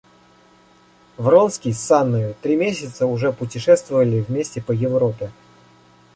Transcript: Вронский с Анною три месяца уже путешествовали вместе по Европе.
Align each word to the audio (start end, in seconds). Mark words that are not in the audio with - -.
Вронский 1.17 1.73
с 1.73 1.91
Анною 1.91 2.35
три 2.41 2.55
месяца 2.55 3.05
уже 3.05 3.31
путешествовали 3.31 4.21
вместе 4.21 4.59
по 4.59 4.71
Европе. 4.71 5.31